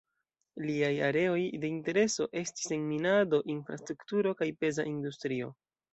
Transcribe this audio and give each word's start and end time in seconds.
Liaj 0.67 0.93
areoj 1.07 1.43
de 1.65 1.69
intereso 1.73 2.27
estis 2.43 2.73
en 2.77 2.89
minado, 2.93 3.41
infrastrukturo 3.57 4.37
kaj 4.41 4.49
peza 4.65 4.87
industrio. 4.95 5.53